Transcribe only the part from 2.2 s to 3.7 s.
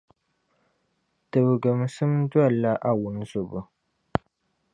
dolila a wunzobo.